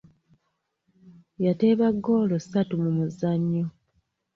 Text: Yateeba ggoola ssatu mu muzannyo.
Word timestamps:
Yateeba 1.45 1.87
ggoola 1.97 2.37
ssatu 2.41 2.73
mu 2.83 2.89
muzannyo. 2.97 3.65